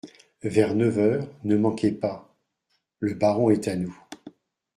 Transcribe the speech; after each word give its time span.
Vers 0.41 0.73
neuf 0.73 0.97
heures, 0.97 1.27
ne 1.43 1.55
manquez 1.55 1.91
pas… 1.91 2.35
Le 2.99 3.13
baron 3.13 3.51
est 3.51 3.67
à 3.67 3.75
nous. 3.75 3.95